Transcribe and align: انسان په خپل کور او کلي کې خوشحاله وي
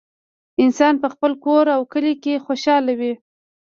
انسان 0.63 0.93
په 1.01 1.07
خپل 1.13 1.31
کور 1.45 1.65
او 1.75 1.81
کلي 1.93 2.13
کې 2.23 2.43
خوشحاله 2.45 2.93
وي 2.99 3.13